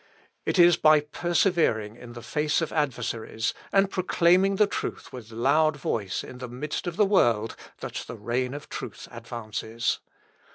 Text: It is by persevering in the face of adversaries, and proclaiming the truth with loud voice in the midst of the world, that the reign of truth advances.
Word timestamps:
It 0.47 0.57
is 0.57 0.77
by 0.77 1.01
persevering 1.01 1.95
in 1.95 2.13
the 2.13 2.23
face 2.23 2.59
of 2.59 2.71
adversaries, 2.73 3.53
and 3.71 3.87
proclaiming 3.91 4.55
the 4.55 4.65
truth 4.65 5.13
with 5.13 5.29
loud 5.31 5.77
voice 5.77 6.23
in 6.23 6.39
the 6.39 6.47
midst 6.49 6.87
of 6.87 6.95
the 6.97 7.05
world, 7.05 7.55
that 7.81 8.05
the 8.07 8.17
reign 8.17 8.55
of 8.55 8.67
truth 8.67 9.07
advances. 9.11 9.99